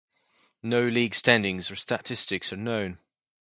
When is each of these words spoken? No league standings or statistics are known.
No 0.63 0.81
league 0.87 1.13
standings 1.13 1.69
or 1.69 1.75
statistics 1.75 2.51
are 2.51 2.57
known. 2.57 2.97